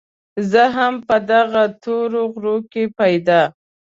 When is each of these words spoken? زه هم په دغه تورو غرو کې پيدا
زه 0.51 0.63
هم 0.75 0.93
په 1.07 1.15
دغه 1.31 1.63
تورو 1.83 2.21
غرو 2.33 2.55
کې 2.71 2.83
پيدا 2.99 3.41